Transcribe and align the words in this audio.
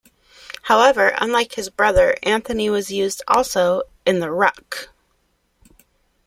However, 0.63 1.13
unlike 1.19 1.53
his 1.53 1.69
brother, 1.69 2.15
Anthony 2.23 2.71
was 2.71 2.89
used 2.89 3.21
also 3.27 3.83
in 4.03 4.19
the 4.19 4.31
ruck. 4.31 4.89